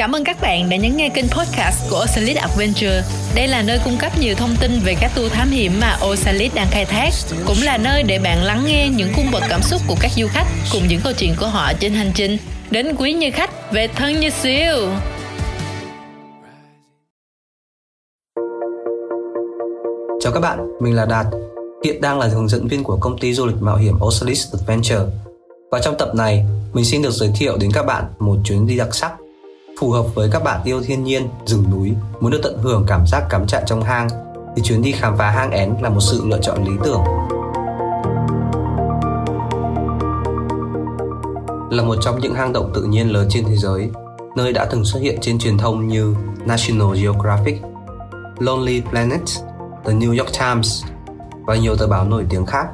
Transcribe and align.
Cảm 0.00 0.12
ơn 0.12 0.24
các 0.24 0.36
bạn 0.40 0.68
đã 0.70 0.76
nhấn 0.76 0.96
nghe 0.96 1.08
kênh 1.08 1.28
podcast 1.28 1.90
của 1.90 2.00
Osalit 2.04 2.36
Adventure. 2.36 3.02
Đây 3.34 3.48
là 3.48 3.62
nơi 3.62 3.80
cung 3.84 3.96
cấp 4.00 4.12
nhiều 4.20 4.34
thông 4.34 4.56
tin 4.60 4.70
về 4.84 4.94
các 5.00 5.10
tour 5.14 5.32
thám 5.32 5.50
hiểm 5.50 5.72
mà 5.80 5.98
Osalit 6.06 6.54
đang 6.54 6.66
khai 6.70 6.84
thác, 6.84 7.10
cũng 7.46 7.56
là 7.62 7.78
nơi 7.78 8.02
để 8.02 8.18
bạn 8.18 8.42
lắng 8.42 8.62
nghe 8.66 8.88
những 8.88 9.08
cung 9.16 9.26
bậc 9.32 9.42
cảm 9.48 9.62
xúc 9.62 9.80
của 9.88 9.96
các 10.00 10.10
du 10.16 10.26
khách 10.28 10.46
cùng 10.72 10.82
những 10.88 11.00
câu 11.04 11.12
chuyện 11.12 11.34
của 11.40 11.46
họ 11.46 11.72
trên 11.80 11.92
hành 11.92 12.10
trình 12.14 12.38
đến 12.70 12.96
quý 12.98 13.12
như 13.12 13.30
khách 13.30 13.72
về 13.72 13.88
thân 13.88 14.20
như 14.20 14.30
siêu. 14.30 14.74
Chào 20.20 20.32
các 20.32 20.40
bạn, 20.40 20.58
mình 20.80 20.94
là 20.94 21.06
Đạt. 21.06 21.26
Hiện 21.84 22.00
đang 22.00 22.18
là 22.18 22.26
hướng 22.26 22.48
dẫn 22.48 22.68
viên 22.68 22.84
của 22.84 22.96
công 22.96 23.18
ty 23.18 23.34
du 23.34 23.46
lịch 23.46 23.56
mạo 23.60 23.76
hiểm 23.76 23.94
Osalis 24.04 24.52
Adventure. 24.52 25.04
Và 25.70 25.80
trong 25.80 25.98
tập 25.98 26.14
này, 26.14 26.44
mình 26.72 26.84
xin 26.84 27.02
được 27.02 27.12
giới 27.12 27.30
thiệu 27.36 27.56
đến 27.56 27.70
các 27.74 27.86
bạn 27.86 28.04
một 28.18 28.36
chuyến 28.44 28.66
đi 28.66 28.76
đặc 28.76 28.94
sắc 28.94 29.12
phù 29.80 29.90
hợp 29.90 30.14
với 30.14 30.28
các 30.32 30.42
bạn 30.44 30.60
yêu 30.64 30.82
thiên 30.82 31.04
nhiên, 31.04 31.28
rừng 31.46 31.64
núi, 31.70 31.94
muốn 32.20 32.30
được 32.30 32.40
tận 32.42 32.58
hưởng 32.62 32.84
cảm 32.86 33.06
giác 33.06 33.26
cắm 33.30 33.46
trại 33.46 33.62
trong 33.66 33.82
hang 33.82 34.08
thì 34.56 34.62
chuyến 34.62 34.82
đi 34.82 34.92
khám 34.92 35.16
phá 35.16 35.30
hang 35.30 35.50
én 35.50 35.74
là 35.82 35.88
một 35.88 36.00
sự 36.00 36.22
lựa 36.24 36.38
chọn 36.42 36.64
lý 36.64 36.72
tưởng. 36.84 37.02
Là 41.70 41.82
một 41.82 41.96
trong 42.00 42.20
những 42.20 42.34
hang 42.34 42.52
động 42.52 42.70
tự 42.74 42.82
nhiên 42.82 43.12
lớn 43.12 43.26
trên 43.30 43.44
thế 43.44 43.56
giới, 43.56 43.90
nơi 44.36 44.52
đã 44.52 44.64
từng 44.64 44.84
xuất 44.84 45.02
hiện 45.02 45.18
trên 45.20 45.38
truyền 45.38 45.58
thông 45.58 45.88
như 45.88 46.16
National 46.44 47.02
Geographic, 47.02 47.62
Lonely 48.38 48.80
Planet, 48.90 49.22
The 49.84 49.92
New 49.92 50.18
York 50.18 50.32
Times 50.40 50.84
và 51.46 51.56
nhiều 51.56 51.76
tờ 51.76 51.86
báo 51.86 52.04
nổi 52.04 52.26
tiếng 52.30 52.46
khác. 52.46 52.66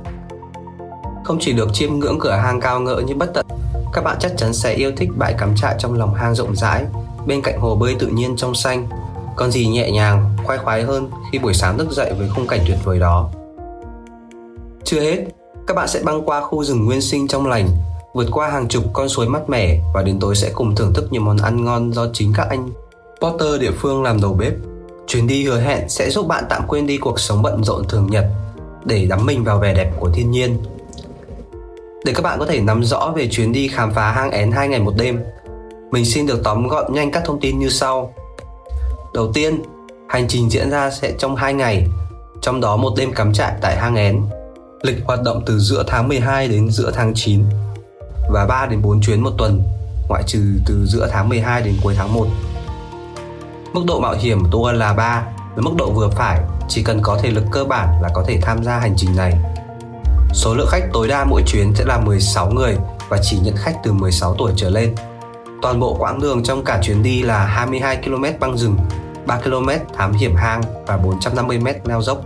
Không 1.25 1.39
chỉ 1.41 1.53
được 1.53 1.69
chiêm 1.73 1.99
ngưỡng 1.99 2.19
cửa 2.21 2.33
hang 2.33 2.61
cao 2.61 2.81
ngỡ 2.81 3.03
như 3.07 3.15
bất 3.15 3.35
tận 3.35 3.47
các 3.93 4.05
bạn 4.05 4.17
chắc 4.21 4.33
chắn 4.37 4.55
sẽ 4.55 4.75
yêu 4.75 4.93
thích 4.97 5.11
bãi 5.17 5.35
cắm 5.39 5.57
trại 5.57 5.75
trong 5.79 5.99
lòng 5.99 6.15
hang 6.15 6.35
rộng 6.35 6.57
rãi, 6.57 6.85
bên 7.27 7.43
cạnh 7.43 7.61
hồ 7.61 7.77
bơi 7.77 7.97
tự 7.99 8.07
nhiên 8.07 8.37
trong 8.37 8.55
xanh. 8.55 8.89
Còn 9.37 9.51
gì 9.51 9.67
nhẹ 9.67 9.91
nhàng, 9.91 10.37
khoái 10.45 10.59
khoái 10.59 10.83
hơn 10.83 11.11
khi 11.33 11.39
buổi 11.39 11.55
sáng 11.55 11.79
thức 11.79 11.91
dậy 11.91 12.13
với 12.19 12.29
khung 12.35 12.47
cảnh 12.47 12.61
tuyệt 12.67 12.79
vời 12.85 12.99
đó. 12.99 13.31
Chưa 14.85 15.01
hết, 15.01 15.25
các 15.67 15.75
bạn 15.75 15.89
sẽ 15.89 16.01
băng 16.05 16.23
qua 16.23 16.41
khu 16.41 16.65
rừng 16.65 16.85
nguyên 16.85 17.01
sinh 17.01 17.29
trong 17.29 17.47
lành, 17.47 17.69
vượt 18.15 18.27
qua 18.33 18.49
hàng 18.49 18.69
chục 18.69 18.85
con 18.93 19.09
suối 19.09 19.29
mát 19.29 19.49
mẻ 19.51 19.81
và 19.95 20.03
đến 20.03 20.21
tối 20.21 20.37
sẽ 20.37 20.51
cùng 20.55 20.75
thưởng 20.75 20.95
thức 20.95 21.09
những 21.11 21.25
món 21.25 21.37
ăn 21.37 21.65
ngon 21.65 21.93
do 21.93 22.07
chính 22.13 22.33
các 22.37 22.47
anh 22.51 22.71
Potter 23.21 23.61
địa 23.61 23.71
phương 23.71 24.03
làm 24.03 24.21
đầu 24.21 24.33
bếp. 24.33 24.53
Chuyến 25.07 25.27
đi 25.27 25.45
hứa 25.45 25.61
hẹn 25.61 25.89
sẽ 25.89 26.11
giúp 26.11 26.27
bạn 26.27 26.45
tạm 26.49 26.63
quên 26.69 26.87
đi 26.87 26.99
cuộc 26.99 27.21
sống 27.21 27.43
bận 27.43 27.65
rộn 27.65 27.85
thường 27.89 28.07
nhật 28.11 28.25
để 28.85 29.07
đắm 29.07 29.27
mình 29.27 29.45
vào 29.45 29.59
vẻ 29.59 29.75
đẹp 29.75 29.93
của 30.01 30.11
thiên 30.11 30.31
nhiên 30.31 30.59
để 32.05 32.13
các 32.15 32.23
bạn 32.23 32.39
có 32.39 32.47
thể 32.47 32.61
nắm 32.61 32.85
rõ 32.85 33.13
về 33.17 33.29
chuyến 33.31 33.53
đi 33.53 33.69
khám 33.69 33.95
phá 33.95 34.13
hang 34.13 34.31
én 34.31 34.53
2 34.53 34.69
ngày 34.69 34.81
một 34.81 34.93
đêm, 34.97 35.25
mình 35.91 36.05
xin 36.05 36.27
được 36.27 36.41
tóm 36.45 36.69
gọn 36.69 36.95
nhanh 36.95 37.11
các 37.11 37.23
thông 37.25 37.41
tin 37.41 37.59
như 37.59 37.69
sau. 37.69 38.15
Đầu 39.15 39.33
tiên, 39.33 39.63
hành 40.09 40.29
trình 40.29 40.51
diễn 40.51 40.71
ra 40.71 40.91
sẽ 40.91 41.13
trong 41.19 41.37
2 41.37 41.55
ngày, 41.55 41.87
trong 42.43 42.61
đó 42.61 42.77
một 42.77 42.93
đêm 42.97 43.13
cắm 43.13 43.33
trại 43.33 43.53
tại 43.61 43.77
hang 43.77 43.97
én. 43.97 44.23
Lịch 44.83 44.97
hoạt 45.05 45.23
động 45.23 45.43
từ 45.47 45.59
giữa 45.59 45.85
tháng 45.87 46.09
12 46.09 46.49
đến 46.49 46.71
giữa 46.71 46.91
tháng 46.91 47.13
9 47.15 47.45
và 48.33 48.47
3 48.47 48.67
đến 48.67 48.83
4 48.83 49.01
chuyến 49.01 49.21
một 49.21 49.33
tuần, 49.39 49.63
ngoại 50.09 50.23
trừ 50.27 50.41
từ 50.67 50.87
giữa 50.87 51.09
tháng 51.11 51.29
12 51.29 51.63
đến 51.63 51.75
cuối 51.83 51.95
tháng 51.97 52.15
1. 52.15 52.27
Mức 53.73 53.83
độ 53.87 54.01
mạo 54.01 54.15
hiểm 54.15 54.43
của 54.43 54.49
tour 54.53 54.75
là 54.75 54.93
3, 54.93 55.27
với 55.55 55.63
mức 55.63 55.73
độ 55.79 55.91
vừa 55.91 56.09
phải, 56.09 56.41
chỉ 56.69 56.83
cần 56.83 57.01
có 57.03 57.19
thể 57.23 57.31
lực 57.31 57.45
cơ 57.53 57.65
bản 57.65 58.03
là 58.03 58.09
có 58.15 58.25
thể 58.27 58.39
tham 58.43 58.65
gia 58.65 58.79
hành 58.79 58.95
trình 58.97 59.17
này. 59.17 59.33
Số 60.37 60.55
lượng 60.55 60.67
khách 60.71 60.89
tối 60.93 61.09
đa 61.09 61.25
mỗi 61.25 61.43
chuyến 61.47 61.75
sẽ 61.75 61.85
là 61.85 61.99
16 61.99 62.51
người 62.51 62.77
và 63.09 63.19
chỉ 63.23 63.39
nhận 63.43 63.57
khách 63.57 63.77
từ 63.85 63.93
16 63.93 64.35
tuổi 64.39 64.53
trở 64.57 64.71
lên. 64.71 64.95
Toàn 65.63 65.81
bộ 65.81 65.97
quãng 65.99 66.21
đường 66.21 66.43
trong 66.43 66.65
cả 66.65 66.81
chuyến 66.83 67.03
đi 67.03 67.23
là 67.23 67.45
22 67.45 67.97
km 67.97 68.25
băng 68.41 68.59
rừng, 68.59 68.77
3 69.27 69.41
km 69.41 69.69
thám 69.97 70.13
hiểm 70.13 70.35
hang 70.35 70.63
và 70.87 70.97
450 70.97 71.59
m 71.59 71.67
leo 71.85 72.03
dốc. 72.03 72.21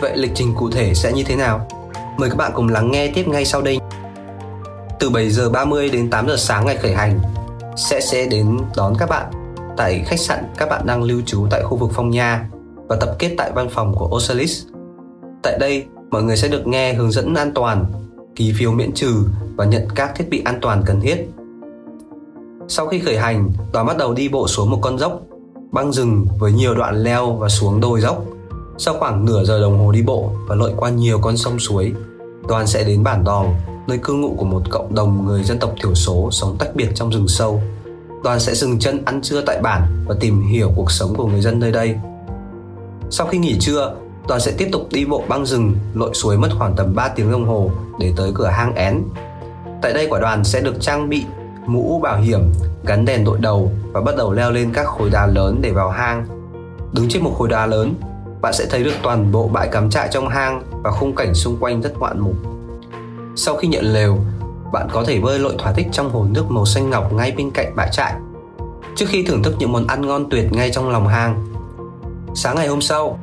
Vậy 0.00 0.16
lịch 0.16 0.30
trình 0.34 0.54
cụ 0.58 0.70
thể 0.70 0.94
sẽ 0.94 1.12
như 1.12 1.22
thế 1.24 1.36
nào? 1.36 1.68
Mời 2.18 2.30
các 2.30 2.36
bạn 2.36 2.52
cùng 2.54 2.68
lắng 2.68 2.90
nghe 2.90 3.08
tiếp 3.14 3.28
ngay 3.28 3.44
sau 3.44 3.62
đây. 3.62 3.78
Từ 5.00 5.10
7 5.10 5.30
giờ 5.30 5.50
30 5.50 5.88
đến 5.88 6.10
8 6.10 6.28
giờ 6.28 6.36
sáng 6.36 6.66
ngày 6.66 6.76
khởi 6.76 6.94
hành 6.94 7.20
sẽ 7.76 8.00
sẽ 8.00 8.26
đến 8.26 8.58
đón 8.76 8.94
các 8.98 9.08
bạn 9.08 9.30
tại 9.76 10.04
khách 10.06 10.20
sạn 10.20 10.44
các 10.56 10.68
bạn 10.68 10.86
đang 10.86 11.02
lưu 11.02 11.20
trú 11.26 11.46
tại 11.50 11.62
khu 11.62 11.76
vực 11.76 11.90
Phong 11.94 12.10
Nha 12.10 12.48
và 12.88 12.96
tập 12.96 13.16
kết 13.18 13.34
tại 13.38 13.52
văn 13.54 13.68
phòng 13.70 13.94
của 13.94 14.16
Osalis. 14.16 14.62
Tại 15.42 15.58
đây, 15.60 15.86
mọi 16.10 16.22
người 16.22 16.36
sẽ 16.36 16.48
được 16.48 16.66
nghe 16.66 16.94
hướng 16.94 17.10
dẫn 17.10 17.34
an 17.34 17.52
toàn, 17.54 17.84
ký 18.36 18.52
phiếu 18.58 18.72
miễn 18.72 18.92
trừ 18.92 19.14
và 19.56 19.64
nhận 19.64 19.88
các 19.94 20.12
thiết 20.16 20.30
bị 20.30 20.42
an 20.44 20.58
toàn 20.62 20.82
cần 20.86 21.00
thiết. 21.00 21.28
Sau 22.68 22.86
khi 22.86 22.98
khởi 22.98 23.18
hành, 23.18 23.50
đoàn 23.72 23.86
bắt 23.86 23.96
đầu 23.98 24.14
đi 24.14 24.28
bộ 24.28 24.48
xuống 24.48 24.70
một 24.70 24.78
con 24.82 24.98
dốc, 24.98 25.22
băng 25.72 25.92
rừng 25.92 26.26
với 26.38 26.52
nhiều 26.52 26.74
đoạn 26.74 27.02
leo 27.02 27.32
và 27.32 27.48
xuống 27.48 27.80
đồi 27.80 28.00
dốc. 28.00 28.24
Sau 28.78 28.94
khoảng 28.98 29.24
nửa 29.24 29.44
giờ 29.44 29.60
đồng 29.60 29.78
hồ 29.78 29.92
đi 29.92 30.02
bộ 30.02 30.30
và 30.48 30.54
lội 30.54 30.72
qua 30.76 30.90
nhiều 30.90 31.18
con 31.22 31.36
sông 31.36 31.58
suối, 31.58 31.92
đoàn 32.48 32.66
sẽ 32.66 32.84
đến 32.84 33.02
bản 33.02 33.24
Đòn, 33.24 33.46
nơi 33.86 33.98
cư 33.98 34.12
ngụ 34.12 34.34
của 34.38 34.44
một 34.44 34.62
cộng 34.70 34.94
đồng 34.94 35.26
người 35.26 35.44
dân 35.44 35.58
tộc 35.58 35.74
thiểu 35.82 35.94
số 35.94 36.30
sống 36.30 36.56
tách 36.58 36.74
biệt 36.74 36.88
trong 36.94 37.10
rừng 37.10 37.28
sâu. 37.28 37.62
Đoàn 38.24 38.40
sẽ 38.40 38.54
dừng 38.54 38.78
chân 38.78 39.04
ăn 39.04 39.22
trưa 39.22 39.40
tại 39.40 39.60
bản 39.62 39.82
và 40.06 40.14
tìm 40.20 40.42
hiểu 40.42 40.72
cuộc 40.76 40.90
sống 40.90 41.14
của 41.14 41.26
người 41.26 41.40
dân 41.40 41.60
nơi 41.60 41.72
đây. 41.72 41.94
Sau 43.10 43.26
khi 43.26 43.38
nghỉ 43.38 43.56
trưa, 43.60 43.94
đoàn 44.30 44.40
sẽ 44.40 44.52
tiếp 44.58 44.68
tục 44.72 44.88
đi 44.90 45.04
bộ 45.04 45.24
băng 45.28 45.46
rừng 45.46 45.76
lội 45.94 46.14
suối 46.14 46.38
mất 46.38 46.48
khoảng 46.58 46.74
tầm 46.76 46.94
3 46.94 47.08
tiếng 47.08 47.32
đồng 47.32 47.48
hồ 47.48 47.70
để 47.98 48.12
tới 48.16 48.32
cửa 48.34 48.46
hang 48.46 48.74
én. 48.74 49.02
Tại 49.82 49.92
đây 49.92 50.06
quả 50.10 50.20
đoàn 50.20 50.44
sẽ 50.44 50.60
được 50.60 50.74
trang 50.80 51.08
bị 51.08 51.24
mũ 51.66 52.00
bảo 52.02 52.18
hiểm, 52.20 52.40
gắn 52.86 53.04
đèn 53.04 53.24
đội 53.24 53.38
đầu 53.38 53.72
và 53.92 54.00
bắt 54.00 54.16
đầu 54.16 54.32
leo 54.32 54.50
lên 54.50 54.70
các 54.74 54.86
khối 54.86 55.10
đá 55.10 55.26
lớn 55.26 55.58
để 55.62 55.70
vào 55.70 55.90
hang. 55.90 56.26
Đứng 56.92 57.08
trên 57.08 57.24
một 57.24 57.34
khối 57.38 57.48
đá 57.48 57.66
lớn, 57.66 57.94
bạn 58.40 58.52
sẽ 58.52 58.66
thấy 58.70 58.84
được 58.84 58.92
toàn 59.02 59.32
bộ 59.32 59.48
bãi 59.48 59.68
cắm 59.68 59.90
trại 59.90 60.08
trong 60.10 60.28
hang 60.28 60.62
và 60.82 60.90
khung 60.90 61.14
cảnh 61.14 61.34
xung 61.34 61.56
quanh 61.60 61.82
rất 61.82 61.98
ngoạn 61.98 62.20
mục. 62.20 62.34
Sau 63.36 63.56
khi 63.56 63.68
nhận 63.68 63.84
lều, 63.84 64.18
bạn 64.72 64.88
có 64.92 65.04
thể 65.06 65.20
bơi 65.20 65.38
lội 65.38 65.54
thỏa 65.58 65.72
thích 65.72 65.86
trong 65.92 66.10
hồ 66.10 66.26
nước 66.30 66.50
màu 66.50 66.64
xanh 66.64 66.90
ngọc 66.90 67.12
ngay 67.12 67.32
bên 67.36 67.50
cạnh 67.50 67.76
bãi 67.76 67.88
trại. 67.92 68.14
Trước 68.96 69.06
khi 69.08 69.24
thưởng 69.24 69.42
thức 69.42 69.54
những 69.58 69.72
món 69.72 69.86
ăn 69.86 70.06
ngon 70.06 70.30
tuyệt 70.30 70.52
ngay 70.52 70.70
trong 70.70 70.90
lòng 70.90 71.08
hang. 71.08 71.46
Sáng 72.34 72.56
ngày 72.56 72.68
hôm 72.68 72.80
sau, 72.80 73.18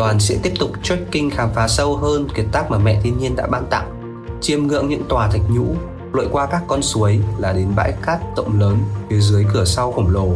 đoàn 0.00 0.20
sẽ 0.20 0.36
tiếp 0.42 0.52
tục 0.58 0.70
trekking 0.82 1.30
khám 1.30 1.48
phá 1.54 1.68
sâu 1.68 1.96
hơn 1.96 2.28
kiệt 2.34 2.46
tác 2.52 2.70
mà 2.70 2.78
mẹ 2.78 3.00
thiên 3.02 3.18
nhiên 3.18 3.36
đã 3.36 3.46
ban 3.46 3.66
tặng. 3.70 4.16
Chiêm 4.40 4.66
ngưỡng 4.66 4.88
những 4.88 5.02
tòa 5.08 5.28
thạch 5.28 5.40
nhũ, 5.50 5.66
lội 6.12 6.28
qua 6.32 6.46
các 6.46 6.62
con 6.68 6.82
suối 6.82 7.20
là 7.38 7.52
đến 7.52 7.66
bãi 7.76 7.92
cát 8.06 8.18
rộng 8.36 8.60
lớn 8.60 8.78
phía 9.10 9.20
dưới 9.20 9.44
cửa 9.54 9.64
sau 9.64 9.92
khổng 9.92 10.10
lồ. 10.10 10.28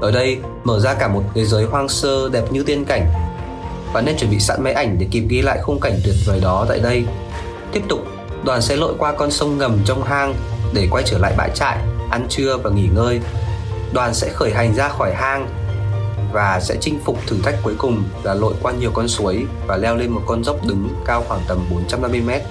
Ở 0.00 0.10
đây, 0.10 0.38
mở 0.64 0.80
ra 0.80 0.94
cả 0.94 1.08
một 1.08 1.22
thế 1.34 1.44
giới 1.44 1.64
hoang 1.64 1.88
sơ 1.88 2.28
đẹp 2.28 2.52
như 2.52 2.62
tiên 2.62 2.84
cảnh. 2.84 3.06
Bạn 3.92 4.04
nên 4.04 4.16
chuẩn 4.18 4.30
bị 4.30 4.40
sẵn 4.40 4.62
máy 4.62 4.72
ảnh 4.72 4.96
để 4.98 5.06
kịp 5.10 5.24
ghi 5.28 5.42
lại 5.42 5.58
khung 5.62 5.80
cảnh 5.80 6.00
tuyệt 6.04 6.14
vời 6.26 6.40
đó 6.40 6.66
tại 6.68 6.78
đây. 6.78 7.04
Tiếp 7.72 7.82
tục, 7.88 8.00
đoàn 8.44 8.62
sẽ 8.62 8.76
lội 8.76 8.94
qua 8.98 9.12
con 9.12 9.30
sông 9.30 9.58
ngầm 9.58 9.78
trong 9.84 10.02
hang 10.02 10.34
để 10.74 10.88
quay 10.90 11.04
trở 11.06 11.18
lại 11.18 11.34
bãi 11.36 11.50
trại, 11.54 11.78
ăn 12.10 12.26
trưa 12.28 12.56
và 12.56 12.70
nghỉ 12.70 12.88
ngơi. 12.94 13.20
Đoàn 13.92 14.14
sẽ 14.14 14.28
khởi 14.28 14.52
hành 14.52 14.74
ra 14.74 14.88
khỏi 14.88 15.14
hang 15.14 15.48
và 16.32 16.60
sẽ 16.60 16.76
chinh 16.80 16.98
phục 17.04 17.18
thử 17.26 17.36
thách 17.42 17.58
cuối 17.62 17.74
cùng 17.78 18.04
là 18.22 18.34
lội 18.34 18.54
qua 18.62 18.72
nhiều 18.72 18.90
con 18.94 19.08
suối 19.08 19.44
và 19.66 19.76
leo 19.76 19.96
lên 19.96 20.10
một 20.10 20.22
con 20.26 20.44
dốc 20.44 20.66
đứng 20.66 20.88
cao 21.04 21.24
khoảng 21.28 21.40
tầm 21.48 21.58
450 21.70 22.20
mét. 22.20 22.42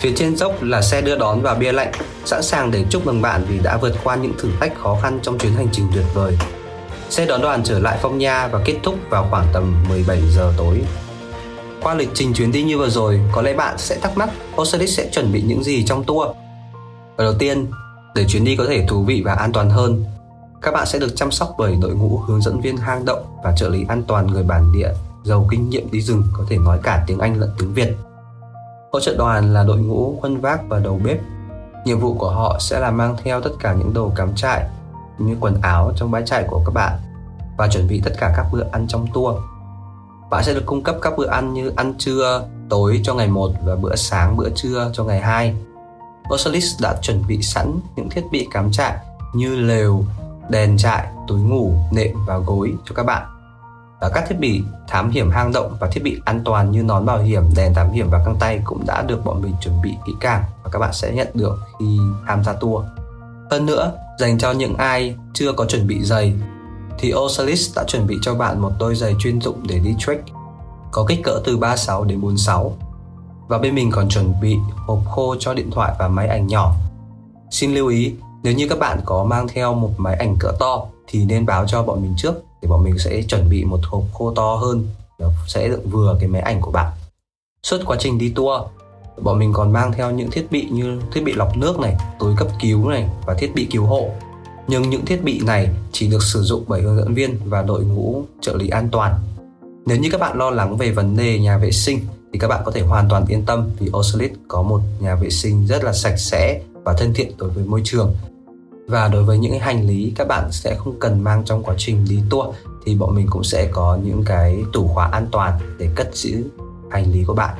Phía 0.00 0.12
trên 0.16 0.36
dốc 0.36 0.62
là 0.62 0.82
xe 0.82 1.00
đưa 1.00 1.16
đón 1.16 1.42
và 1.42 1.54
bia 1.54 1.72
lạnh, 1.72 1.92
sẵn 2.24 2.42
sàng 2.42 2.70
để 2.70 2.84
chúc 2.90 3.06
mừng 3.06 3.22
bạn 3.22 3.44
vì 3.48 3.58
đã 3.58 3.76
vượt 3.76 3.94
qua 4.04 4.16
những 4.16 4.32
thử 4.38 4.48
thách 4.60 4.78
khó 4.78 4.98
khăn 5.02 5.18
trong 5.22 5.38
chuyến 5.38 5.52
hành 5.52 5.68
trình 5.72 5.86
tuyệt 5.94 6.04
vời. 6.14 6.38
Xe 7.10 7.26
đón 7.26 7.42
đoàn 7.42 7.62
trở 7.64 7.78
lại 7.78 7.98
Phong 8.02 8.18
Nha 8.18 8.46
và 8.46 8.60
kết 8.64 8.76
thúc 8.82 8.94
vào 9.10 9.26
khoảng 9.30 9.46
tầm 9.52 9.84
17 9.88 10.22
giờ 10.30 10.52
tối. 10.56 10.82
Qua 11.82 11.94
lịch 11.94 12.10
trình 12.14 12.34
chuyến 12.34 12.52
đi 12.52 12.62
như 12.62 12.78
vừa 12.78 12.90
rồi, 12.90 13.20
có 13.32 13.42
lẽ 13.42 13.54
bạn 13.54 13.78
sẽ 13.78 13.98
thắc 13.98 14.16
mắc 14.16 14.30
Osiris 14.60 14.96
sẽ 14.96 15.08
chuẩn 15.12 15.32
bị 15.32 15.42
những 15.42 15.64
gì 15.64 15.84
trong 15.84 16.04
tour. 16.04 16.28
Và 17.16 17.24
đầu 17.24 17.34
tiên, 17.38 17.66
để 18.14 18.24
chuyến 18.28 18.44
đi 18.44 18.56
có 18.56 18.64
thể 18.68 18.86
thú 18.88 19.04
vị 19.04 19.22
và 19.24 19.34
an 19.34 19.52
toàn 19.52 19.70
hơn, 19.70 20.04
các 20.64 20.70
bạn 20.70 20.86
sẽ 20.86 20.98
được 20.98 21.16
chăm 21.16 21.30
sóc 21.30 21.54
bởi 21.58 21.76
đội 21.80 21.94
ngũ 21.94 22.18
hướng 22.26 22.40
dẫn 22.40 22.60
viên 22.60 22.76
hang 22.76 23.04
động 23.04 23.24
và 23.44 23.52
trợ 23.56 23.68
lý 23.68 23.84
an 23.88 24.02
toàn 24.06 24.26
người 24.26 24.42
bản 24.42 24.72
địa 24.72 24.90
giàu 25.24 25.46
kinh 25.50 25.70
nghiệm 25.70 25.90
đi 25.90 26.00
rừng 26.00 26.22
có 26.32 26.44
thể 26.48 26.58
nói 26.58 26.78
cả 26.82 27.04
tiếng 27.06 27.18
Anh 27.18 27.40
lẫn 27.40 27.50
tiếng 27.58 27.74
Việt. 27.74 27.96
Hỗ 28.92 29.00
trợ 29.00 29.14
đoàn 29.18 29.54
là 29.54 29.64
đội 29.64 29.78
ngũ 29.78 30.18
khuân 30.20 30.40
vác 30.40 30.60
và 30.68 30.78
đầu 30.78 31.00
bếp. 31.04 31.20
Nhiệm 31.84 31.98
vụ 31.98 32.14
của 32.14 32.30
họ 32.30 32.58
sẽ 32.60 32.80
là 32.80 32.90
mang 32.90 33.16
theo 33.24 33.40
tất 33.40 33.50
cả 33.60 33.74
những 33.74 33.94
đồ 33.94 34.12
cắm 34.16 34.34
trại 34.34 34.66
như 35.18 35.36
quần 35.40 35.60
áo 35.62 35.92
trong 35.96 36.10
bãi 36.10 36.22
trại 36.26 36.44
của 36.48 36.62
các 36.66 36.74
bạn 36.74 36.98
và 37.58 37.68
chuẩn 37.68 37.88
bị 37.88 38.00
tất 38.04 38.12
cả 38.18 38.34
các 38.36 38.46
bữa 38.52 38.64
ăn 38.72 38.86
trong 38.88 39.06
tour. 39.14 39.36
Bạn 40.30 40.44
sẽ 40.44 40.54
được 40.54 40.66
cung 40.66 40.82
cấp 40.82 40.96
các 41.02 41.12
bữa 41.16 41.28
ăn 41.28 41.54
như 41.54 41.72
ăn 41.76 41.94
trưa, 41.98 42.48
tối 42.68 43.00
cho 43.04 43.14
ngày 43.14 43.28
1 43.28 43.50
và 43.64 43.76
bữa 43.76 43.96
sáng, 43.96 44.36
bữa 44.36 44.50
trưa 44.50 44.90
cho 44.92 45.04
ngày 45.04 45.20
2. 45.20 45.54
Osalis 46.34 46.80
đã 46.80 46.96
chuẩn 47.02 47.24
bị 47.28 47.42
sẵn 47.42 47.80
những 47.96 48.10
thiết 48.10 48.22
bị 48.30 48.48
cắm 48.52 48.72
trại 48.72 48.96
như 49.34 49.56
lều, 49.56 50.04
đèn 50.50 50.78
trại, 50.78 51.06
túi 51.28 51.40
ngủ, 51.40 51.74
nệm 51.92 52.26
và 52.26 52.38
gối 52.38 52.74
cho 52.84 52.94
các 52.94 53.06
bạn. 53.06 53.26
Và 54.00 54.10
các 54.14 54.24
thiết 54.28 54.38
bị 54.38 54.62
thám 54.88 55.10
hiểm 55.10 55.30
hang 55.30 55.52
động 55.52 55.76
và 55.80 55.88
thiết 55.92 56.02
bị 56.04 56.20
an 56.24 56.40
toàn 56.44 56.70
như 56.70 56.82
nón 56.82 57.06
bảo 57.06 57.18
hiểm, 57.18 57.42
đèn 57.56 57.74
thám 57.74 57.90
hiểm 57.90 58.10
và 58.10 58.18
găng 58.26 58.36
tay 58.40 58.60
cũng 58.64 58.86
đã 58.86 59.02
được 59.02 59.24
bọn 59.24 59.42
mình 59.42 59.54
chuẩn 59.60 59.82
bị 59.82 59.96
kỹ 60.06 60.12
càng 60.20 60.44
và 60.62 60.70
các 60.70 60.78
bạn 60.78 60.92
sẽ 60.92 61.12
nhận 61.12 61.28
được 61.34 61.58
khi 61.78 61.98
tham 62.26 62.44
gia 62.44 62.52
tour. 62.52 62.84
Hơn 63.50 63.66
nữa, 63.66 63.92
Dành 64.18 64.38
cho 64.38 64.52
những 64.52 64.74
ai 64.76 65.14
chưa 65.32 65.52
có 65.52 65.64
chuẩn 65.64 65.86
bị 65.86 66.02
giày 66.02 66.32
thì 66.98 67.14
Osalis 67.14 67.76
đã 67.76 67.84
chuẩn 67.84 68.06
bị 68.06 68.18
cho 68.22 68.34
bạn 68.34 68.60
một 68.60 68.70
đôi 68.78 68.94
giày 68.94 69.14
chuyên 69.18 69.40
dụng 69.40 69.66
để 69.66 69.78
đi 69.78 69.94
trek 69.98 70.18
có 70.92 71.04
kích 71.08 71.20
cỡ 71.24 71.40
từ 71.44 71.56
36 71.56 72.04
đến 72.04 72.20
46 72.20 72.76
và 73.48 73.58
bên 73.58 73.74
mình 73.74 73.90
còn 73.90 74.08
chuẩn 74.08 74.40
bị 74.40 74.56
hộp 74.86 74.98
khô 75.10 75.36
cho 75.38 75.54
điện 75.54 75.70
thoại 75.70 75.94
và 75.98 76.08
máy 76.08 76.28
ảnh 76.28 76.46
nhỏ. 76.46 76.74
Xin 77.50 77.74
lưu 77.74 77.88
ý, 77.88 78.14
nếu 78.44 78.54
như 78.54 78.68
các 78.68 78.78
bạn 78.78 79.00
có 79.04 79.24
mang 79.24 79.48
theo 79.48 79.74
một 79.74 79.90
máy 79.96 80.16
ảnh 80.16 80.36
cỡ 80.40 80.52
to 80.58 80.86
thì 81.06 81.24
nên 81.24 81.46
báo 81.46 81.66
cho 81.66 81.82
bọn 81.82 82.02
mình 82.02 82.14
trước 82.16 82.34
để 82.62 82.68
bọn 82.68 82.84
mình 82.84 82.98
sẽ 82.98 83.22
chuẩn 83.22 83.48
bị 83.48 83.64
một 83.64 83.80
hộp 83.82 84.02
khô 84.12 84.32
to 84.36 84.54
hơn 84.54 84.86
nó 85.18 85.28
sẽ 85.46 85.68
đựng 85.68 85.90
vừa 85.90 86.16
cái 86.20 86.28
máy 86.28 86.42
ảnh 86.42 86.60
của 86.60 86.70
bạn. 86.70 86.92
Suốt 87.62 87.78
quá 87.86 87.96
trình 88.00 88.18
đi 88.18 88.32
tour, 88.36 88.62
bọn 89.22 89.38
mình 89.38 89.52
còn 89.52 89.72
mang 89.72 89.92
theo 89.92 90.10
những 90.10 90.30
thiết 90.30 90.46
bị 90.50 90.68
như 90.70 91.00
thiết 91.12 91.20
bị 91.24 91.32
lọc 91.32 91.56
nước 91.56 91.78
này, 91.78 91.96
túi 92.18 92.36
cấp 92.36 92.48
cứu 92.60 92.88
này 92.88 93.08
và 93.26 93.34
thiết 93.34 93.54
bị 93.54 93.66
cứu 93.70 93.84
hộ. 93.84 94.10
Nhưng 94.68 94.90
những 94.90 95.04
thiết 95.04 95.24
bị 95.24 95.40
này 95.46 95.68
chỉ 95.92 96.08
được 96.08 96.22
sử 96.22 96.42
dụng 96.42 96.64
bởi 96.66 96.82
hướng 96.82 96.96
dẫn 96.96 97.14
viên 97.14 97.38
và 97.44 97.62
đội 97.62 97.84
ngũ 97.84 98.24
trợ 98.40 98.56
lý 98.56 98.68
an 98.68 98.88
toàn. 98.92 99.14
Nếu 99.86 99.96
như 99.96 100.08
các 100.12 100.20
bạn 100.20 100.38
lo 100.38 100.50
lắng 100.50 100.76
về 100.76 100.90
vấn 100.90 101.16
đề 101.16 101.38
nhà 101.38 101.58
vệ 101.58 101.70
sinh 101.70 102.00
thì 102.32 102.38
các 102.38 102.48
bạn 102.48 102.62
có 102.64 102.70
thể 102.70 102.80
hoàn 102.80 103.08
toàn 103.08 103.26
yên 103.26 103.44
tâm 103.46 103.70
vì 103.78 103.90
Ocelit 103.92 104.32
có 104.48 104.62
một 104.62 104.80
nhà 105.00 105.14
vệ 105.14 105.30
sinh 105.30 105.66
rất 105.66 105.84
là 105.84 105.92
sạch 105.92 106.16
sẽ 106.18 106.60
và 106.84 106.92
thân 106.98 107.14
thiện 107.14 107.32
đối 107.36 107.50
với 107.50 107.64
môi 107.64 107.80
trường. 107.84 108.14
Và 108.86 109.08
đối 109.08 109.24
với 109.24 109.38
những 109.38 109.58
hành 109.58 109.86
lý 109.86 110.12
các 110.16 110.28
bạn 110.28 110.52
sẽ 110.52 110.74
không 110.74 110.98
cần 111.00 111.24
mang 111.24 111.44
trong 111.44 111.62
quá 111.62 111.74
trình 111.78 112.06
đi 112.08 112.18
tour, 112.30 112.54
thì 112.84 112.94
bọn 112.94 113.14
mình 113.14 113.26
cũng 113.30 113.44
sẽ 113.44 113.68
có 113.72 113.98
những 114.04 114.22
cái 114.26 114.64
tủ 114.72 114.88
khóa 114.88 115.08
an 115.12 115.26
toàn 115.32 115.58
để 115.78 115.88
cất 115.94 116.16
giữ 116.16 116.44
hành 116.90 117.12
lý 117.12 117.24
của 117.24 117.34
bạn. 117.34 117.54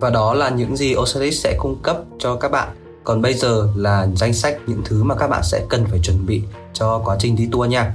Và 0.00 0.10
đó 0.10 0.34
là 0.34 0.50
những 0.50 0.76
gì 0.76 0.94
Osiris 0.96 1.44
sẽ 1.44 1.56
cung 1.58 1.76
cấp 1.82 1.96
cho 2.18 2.36
các 2.36 2.50
bạn. 2.50 2.68
Còn 3.04 3.22
bây 3.22 3.34
giờ 3.34 3.68
là 3.76 4.08
danh 4.16 4.34
sách 4.34 4.58
những 4.66 4.82
thứ 4.84 5.02
mà 5.02 5.14
các 5.14 5.28
bạn 5.28 5.42
sẽ 5.44 5.66
cần 5.68 5.84
phải 5.90 6.00
chuẩn 6.02 6.26
bị 6.26 6.42
cho 6.72 6.98
quá 6.98 7.16
trình 7.18 7.36
đi 7.36 7.48
tour 7.52 7.70
nha. 7.70 7.94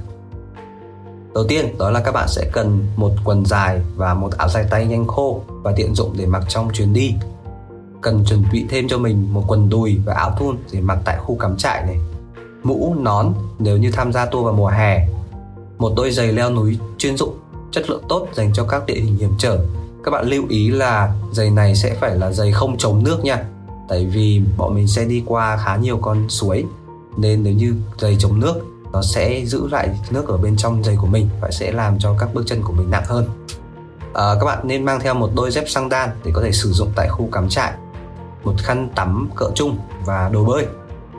Đầu 1.34 1.44
tiên, 1.48 1.78
đó 1.78 1.90
là 1.90 2.00
các 2.00 2.12
bạn 2.12 2.28
sẽ 2.28 2.50
cần 2.52 2.86
một 2.96 3.10
quần 3.24 3.46
dài 3.46 3.80
và 3.96 4.14
một 4.14 4.32
áo 4.38 4.48
dài 4.48 4.66
tay 4.70 4.86
nhanh 4.86 5.06
khô 5.06 5.42
và 5.48 5.72
tiện 5.76 5.94
dụng 5.94 6.14
để 6.16 6.26
mặc 6.26 6.42
trong 6.48 6.70
chuyến 6.72 6.92
đi. 6.92 7.14
Cần 8.00 8.24
chuẩn 8.24 8.44
bị 8.52 8.66
thêm 8.68 8.88
cho 8.88 8.98
mình 8.98 9.34
một 9.34 9.44
quần 9.48 9.70
đùi 9.70 10.00
và 10.04 10.14
áo 10.14 10.36
thun 10.38 10.56
để 10.72 10.80
mặc 10.80 10.98
tại 11.04 11.16
khu 11.18 11.36
cắm 11.36 11.56
trại 11.56 11.82
này. 11.86 11.98
Mũ, 12.62 12.94
nón 12.98 13.34
nếu 13.58 13.76
như 13.76 13.90
tham 13.90 14.12
gia 14.12 14.26
tour 14.26 14.44
vào 14.44 14.54
mùa 14.54 14.68
hè. 14.68 15.08
Một 15.78 15.92
đôi 15.96 16.10
giày 16.10 16.32
leo 16.32 16.50
núi 16.50 16.78
chuyên 16.98 17.16
dụng, 17.16 17.34
chất 17.70 17.90
lượng 17.90 18.02
tốt 18.08 18.28
dành 18.34 18.52
cho 18.54 18.64
các 18.64 18.86
địa 18.86 19.00
hình 19.00 19.16
hiểm 19.16 19.32
trở. 19.38 19.58
Các 20.04 20.10
bạn 20.10 20.28
lưu 20.28 20.44
ý 20.48 20.70
là 20.70 21.14
giày 21.32 21.50
này 21.50 21.76
sẽ 21.76 21.94
phải 21.94 22.16
là 22.16 22.32
giày 22.32 22.52
không 22.52 22.78
chống 22.78 23.04
nước 23.04 23.24
nha. 23.24 23.44
Tại 23.88 24.06
vì 24.06 24.42
bọn 24.56 24.74
mình 24.74 24.88
sẽ 24.88 25.04
đi 25.04 25.22
qua 25.26 25.56
khá 25.56 25.76
nhiều 25.76 25.98
con 26.02 26.28
suối 26.28 26.64
nên 27.16 27.42
nếu 27.42 27.52
như 27.52 27.74
giày 27.98 28.16
chống 28.18 28.40
nước 28.40 28.54
nó 28.92 29.02
sẽ 29.02 29.42
giữ 29.46 29.68
lại 29.68 29.98
nước 30.10 30.28
ở 30.28 30.36
bên 30.36 30.56
trong 30.56 30.84
giày 30.84 30.96
của 30.96 31.06
mình 31.06 31.28
và 31.40 31.50
sẽ 31.50 31.72
làm 31.72 31.98
cho 31.98 32.14
các 32.18 32.34
bước 32.34 32.42
chân 32.46 32.62
của 32.62 32.72
mình 32.72 32.90
nặng 32.90 33.04
hơn 33.06 33.28
à, 34.14 34.34
các 34.40 34.46
bạn 34.46 34.58
nên 34.62 34.84
mang 34.84 35.00
theo 35.00 35.14
một 35.14 35.30
đôi 35.34 35.50
dép 35.50 35.64
xăng 35.68 35.88
đan 35.88 36.10
để 36.24 36.30
có 36.34 36.42
thể 36.42 36.52
sử 36.52 36.72
dụng 36.72 36.88
tại 36.96 37.08
khu 37.08 37.28
cắm 37.32 37.48
trại 37.48 37.72
một 38.44 38.54
khăn 38.58 38.88
tắm 38.94 39.30
cỡ 39.36 39.50
chung 39.54 39.78
và 40.04 40.30
đồ 40.32 40.44
bơi 40.44 40.66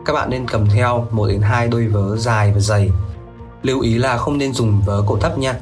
các 0.06 0.14
bạn 0.14 0.30
nên 0.30 0.48
cầm 0.48 0.68
theo 0.70 1.08
một 1.12 1.28
đến 1.28 1.42
hai 1.42 1.68
đôi 1.68 1.88
vớ 1.88 2.18
dài 2.18 2.52
và 2.54 2.60
dày 2.60 2.92
lưu 3.64 3.82
ý 3.82 3.98
là 3.98 4.18
không 4.18 4.38
nên 4.38 4.54
dùng 4.54 4.82
vớ 4.86 5.04
cổ 5.08 5.18
thấp 5.18 5.38
nha 5.38 5.56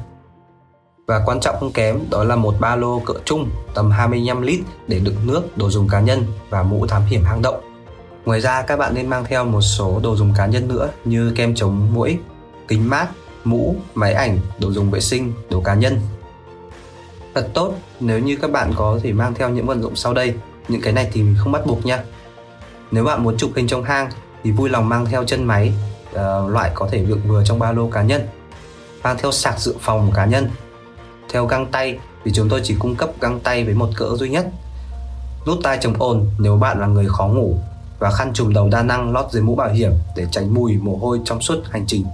và 1.10 1.22
quan 1.26 1.40
trọng 1.40 1.56
không 1.60 1.72
kém 1.72 2.00
đó 2.10 2.24
là 2.24 2.36
một 2.36 2.54
ba 2.60 2.76
lô 2.76 2.98
cỡ 2.98 3.14
chung 3.24 3.50
tầm 3.74 3.90
25 3.90 4.42
lít 4.42 4.60
để 4.88 4.98
đựng 4.98 5.16
nước, 5.24 5.56
đồ 5.56 5.70
dùng 5.70 5.88
cá 5.88 6.00
nhân 6.00 6.24
và 6.50 6.62
mũ 6.62 6.86
thám 6.86 7.02
hiểm 7.04 7.24
hang 7.24 7.42
động. 7.42 7.60
Ngoài 8.24 8.40
ra 8.40 8.62
các 8.62 8.78
bạn 8.78 8.94
nên 8.94 9.08
mang 9.08 9.24
theo 9.24 9.44
một 9.44 9.60
số 9.60 10.00
đồ 10.02 10.16
dùng 10.16 10.32
cá 10.36 10.46
nhân 10.46 10.68
nữa 10.68 10.88
như 11.04 11.32
kem 11.36 11.54
chống 11.54 11.94
muỗi, 11.94 12.18
kính 12.68 12.90
mát, 12.90 13.06
mũ, 13.44 13.76
máy 13.94 14.12
ảnh, 14.12 14.38
đồ 14.58 14.72
dùng 14.72 14.90
vệ 14.90 15.00
sinh, 15.00 15.32
đồ 15.50 15.60
cá 15.60 15.74
nhân. 15.74 16.00
Thật 17.34 17.48
tốt 17.54 17.74
nếu 18.00 18.18
như 18.18 18.36
các 18.36 18.50
bạn 18.50 18.72
có 18.76 18.98
thể 19.02 19.12
mang 19.12 19.34
theo 19.34 19.48
những 19.48 19.66
vật 19.66 19.78
dụng 19.80 19.96
sau 19.96 20.14
đây, 20.14 20.34
những 20.68 20.80
cái 20.80 20.92
này 20.92 21.10
thì 21.12 21.24
không 21.38 21.52
bắt 21.52 21.66
buộc 21.66 21.86
nha. 21.86 22.02
Nếu 22.90 23.04
bạn 23.04 23.22
muốn 23.22 23.36
chụp 23.36 23.50
hình 23.56 23.66
trong 23.66 23.84
hang 23.84 24.10
thì 24.44 24.50
vui 24.50 24.70
lòng 24.70 24.88
mang 24.88 25.06
theo 25.06 25.24
chân 25.24 25.44
máy, 25.44 25.72
uh, 26.10 26.50
loại 26.50 26.70
có 26.74 26.88
thể 26.90 27.04
đựng 27.04 27.20
vừa 27.26 27.44
trong 27.44 27.58
ba 27.58 27.72
lô 27.72 27.88
cá 27.88 28.02
nhân. 28.02 28.28
Mang 29.02 29.16
theo 29.18 29.32
sạc 29.32 29.60
dự 29.60 29.74
phòng 29.80 30.10
cá 30.14 30.24
nhân. 30.24 30.50
Theo 31.32 31.46
găng 31.46 31.66
tay 31.66 31.98
vì 32.24 32.32
chúng 32.32 32.48
tôi 32.48 32.60
chỉ 32.64 32.76
cung 32.78 32.94
cấp 32.94 33.10
găng 33.20 33.40
tay 33.40 33.64
với 33.64 33.74
một 33.74 33.88
cỡ 33.96 34.16
duy 34.16 34.28
nhất. 34.28 34.46
Nút 35.46 35.58
tai 35.62 35.78
chống 35.80 35.94
ồn 35.98 36.30
nếu 36.38 36.56
bạn 36.56 36.80
là 36.80 36.86
người 36.86 37.06
khó 37.08 37.26
ngủ 37.26 37.58
và 37.98 38.10
khăn 38.10 38.32
trùm 38.32 38.52
đầu 38.52 38.68
đa 38.68 38.82
năng 38.82 39.12
lót 39.12 39.30
dưới 39.30 39.42
mũ 39.42 39.54
bảo 39.54 39.68
hiểm 39.68 39.92
để 40.16 40.26
tránh 40.30 40.54
mùi 40.54 40.76
mồ 40.76 40.96
hôi 40.96 41.20
trong 41.24 41.40
suốt 41.40 41.56
hành 41.70 41.84
trình. 41.86 42.04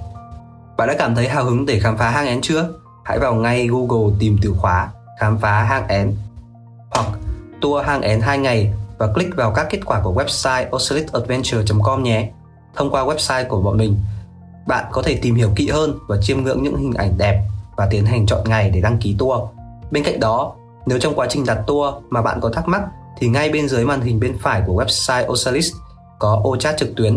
Bạn 0.77 0.89
đã 0.89 0.95
cảm 0.99 1.15
thấy 1.15 1.29
hào 1.29 1.45
hứng 1.45 1.67
để 1.67 1.81
khám 1.81 1.99
phá 1.99 2.11
hang 2.11 2.27
én 2.27 2.41
chưa? 2.43 2.69
Hãy 3.05 3.19
vào 3.19 3.35
ngay 3.35 3.67
Google 3.67 4.17
tìm 4.19 4.39
từ 4.43 4.55
khóa 4.59 4.89
khám 5.21 5.39
phá 5.39 5.63
hang 5.63 5.89
én 5.89 6.17
hoặc 6.91 7.07
tour 7.61 7.87
hang 7.87 8.03
én 8.03 8.20
2 8.20 8.38
ngày 8.38 8.73
và 8.99 9.06
click 9.06 9.37
vào 9.37 9.50
các 9.50 9.67
kết 9.70 9.81
quả 9.85 10.00
của 10.00 10.12
website 10.12 10.67
ocelotadventure.com 10.70 12.03
nhé. 12.03 12.31
Thông 12.75 12.91
qua 12.91 13.05
website 13.05 13.49
của 13.49 13.61
bọn 13.61 13.76
mình, 13.76 13.97
bạn 14.67 14.85
có 14.93 15.03
thể 15.03 15.19
tìm 15.23 15.35
hiểu 15.35 15.50
kỹ 15.56 15.69
hơn 15.69 15.99
và 16.08 16.17
chiêm 16.23 16.43
ngưỡng 16.43 16.62
những 16.62 16.76
hình 16.76 16.94
ảnh 16.94 17.19
đẹp 17.19 17.43
và 17.76 17.87
tiến 17.91 18.06
hành 18.06 18.26
chọn 18.26 18.41
ngày 18.49 18.70
để 18.70 18.81
đăng 18.81 18.99
ký 18.99 19.17
tour. 19.19 19.41
Bên 19.91 20.05
cạnh 20.05 20.20
đó, 20.20 20.55
nếu 20.87 20.99
trong 20.99 21.14
quá 21.14 21.26
trình 21.31 21.47
đặt 21.47 21.58
tour 21.67 21.94
mà 22.11 22.23
bạn 22.23 22.41
có 22.41 22.50
thắc 22.50 22.69
mắc 22.69 22.82
thì 23.19 23.29
ngay 23.29 23.50
bên 23.50 23.69
dưới 23.69 23.85
màn 23.85 24.00
hình 24.00 24.20
bên 24.20 24.38
phải 24.43 24.62
của 24.67 24.85
website 24.85 25.26
Osalis 25.26 25.73
có 26.19 26.41
ô 26.44 26.56
chat 26.56 26.79
trực 26.79 26.97
tuyến. 26.97 27.17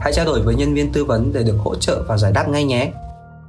Hãy 0.00 0.12
trao 0.12 0.24
đổi 0.24 0.42
với 0.42 0.54
nhân 0.54 0.74
viên 0.74 0.92
tư 0.92 1.04
vấn 1.04 1.32
để 1.32 1.42
được 1.42 1.56
hỗ 1.64 1.74
trợ 1.74 2.02
và 2.08 2.16
giải 2.16 2.32
đáp 2.32 2.48
ngay 2.48 2.64
nhé. 2.64 2.92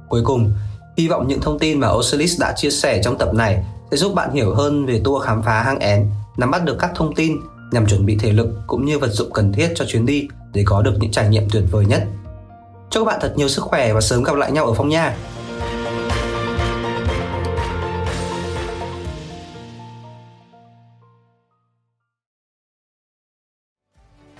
Cuối 0.08 0.22
cùng, 0.24 0.52
hy 0.96 1.08
vọng 1.08 1.28
những 1.28 1.40
thông 1.40 1.58
tin 1.58 1.80
mà 1.80 1.88
Osalis 1.88 2.40
đã 2.40 2.52
chia 2.56 2.70
sẻ 2.70 3.00
trong 3.04 3.18
tập 3.18 3.34
này 3.34 3.64
sẽ 3.90 3.96
giúp 3.96 4.14
bạn 4.14 4.32
hiểu 4.32 4.54
hơn 4.54 4.86
về 4.86 5.00
tour 5.04 5.24
khám 5.24 5.42
phá 5.42 5.62
hang 5.62 5.78
én, 5.78 6.10
nắm 6.38 6.50
bắt 6.50 6.64
được 6.64 6.76
các 6.78 6.90
thông 6.94 7.14
tin 7.14 7.36
nhằm 7.72 7.86
chuẩn 7.86 8.06
bị 8.06 8.16
thể 8.16 8.32
lực 8.32 8.48
cũng 8.66 8.84
như 8.84 8.98
vật 8.98 9.08
dụng 9.08 9.32
cần 9.32 9.52
thiết 9.52 9.72
cho 9.74 9.84
chuyến 9.84 10.06
đi 10.06 10.28
để 10.52 10.62
có 10.66 10.82
được 10.82 10.94
những 11.00 11.10
trải 11.10 11.28
nghiệm 11.28 11.50
tuyệt 11.50 11.64
vời 11.70 11.86
nhất. 11.86 12.02
Chúc 12.90 13.06
các 13.06 13.12
bạn 13.12 13.18
thật 13.22 13.34
nhiều 13.36 13.48
sức 13.48 13.62
khỏe 13.62 13.92
và 13.92 14.00
sớm 14.00 14.22
gặp 14.22 14.36
lại 14.36 14.52
nhau 14.52 14.66
ở 14.66 14.74
phong 14.74 14.88
nha. 14.88 15.16